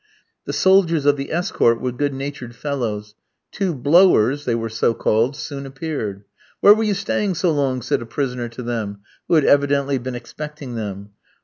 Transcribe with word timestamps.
The 0.45 0.51
soldiers 0.53 1.05
of 1.05 1.15
the 1.15 1.31
escort 1.31 1.79
were 1.79 1.91
good 1.91 2.11
natured 2.15 2.55
fellows. 2.55 3.13
Two 3.51 3.75
"blowers" 3.75 4.45
(they 4.45 4.55
were 4.55 4.67
so 4.67 4.95
called) 4.95 5.35
soon 5.35 5.63
appeared. 5.67 6.23
"Where 6.59 6.73
were 6.73 6.81
you 6.83 6.95
staying 6.95 7.35
so 7.35 7.51
long?" 7.51 7.83
said 7.83 8.01
a 8.01 8.07
prisoner 8.07 8.49
to 8.49 8.63
them, 8.63 9.01
who 9.27 9.35
had 9.35 9.45
evidently 9.45 9.99
been 9.99 10.15
expecting 10.15 10.73
them. 10.73 11.11